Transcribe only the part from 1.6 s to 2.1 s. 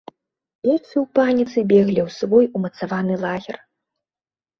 беглі